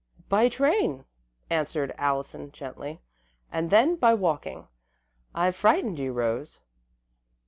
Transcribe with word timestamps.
"By 0.29 0.49
train," 0.49 1.05
answered 1.51 1.93
Allison, 1.95 2.51
gently, 2.51 3.03
"and 3.51 3.69
then 3.69 3.97
by 3.97 4.15
walking. 4.15 4.67
I've 5.35 5.55
frightened 5.55 5.99
you, 5.99 6.11
Rose." 6.11 6.59